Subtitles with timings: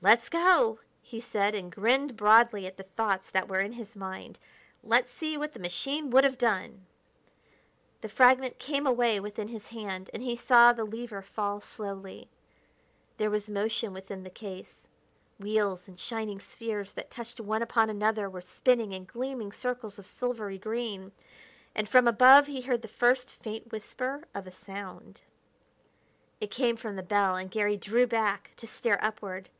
[0.00, 4.38] "Let's go!" he said, and grinned broadly at the thoughts that were in his mind.
[4.80, 6.86] "Let's see what the machine would have done!"
[8.00, 12.30] The fragment came away within his hand, and he saw the lever fall slowly.
[13.16, 14.86] There was motion within the case
[15.40, 20.06] wheels and shining spheres that touched one upon another were spinning in gleaming circles of
[20.06, 21.10] silvery green
[21.74, 25.22] and from above he heard the first faint whisper of a sound.
[26.40, 29.50] It came from the bell, and Garry drew back to stare upward.